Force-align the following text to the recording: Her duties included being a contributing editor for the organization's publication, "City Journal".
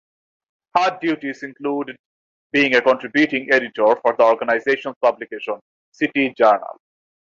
Her 0.75 0.97
duties 0.99 1.43
included 1.43 1.95
being 2.51 2.73
a 2.73 2.81
contributing 2.81 3.53
editor 3.53 3.95
for 3.97 4.15
the 4.17 4.23
organization's 4.23 4.95
publication, 4.99 5.59
"City 5.91 6.33
Journal". 6.35 6.81